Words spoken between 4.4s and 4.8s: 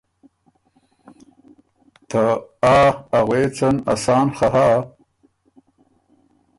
هۀ،